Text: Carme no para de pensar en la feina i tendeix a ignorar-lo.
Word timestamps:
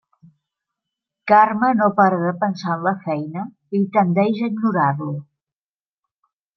Carme 1.31 1.69
no 1.81 1.87
para 1.99 2.19
de 2.25 2.33
pensar 2.45 2.75
en 2.79 2.87
la 2.89 2.95
feina 3.05 3.47
i 3.83 3.85
tendeix 3.99 4.45
a 4.45 4.53
ignorar-lo. 4.53 5.15